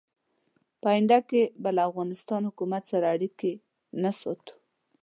په 0.81 0.87
آینده 0.93 1.19
کې 1.29 1.41
به 1.61 1.69
له 1.75 1.81
افغانستان 1.89 2.41
حکومت 2.49 2.83
سره 2.91 3.05
اړیکې 3.15 3.51
نه 4.01 4.11
ساتو. 4.19 4.53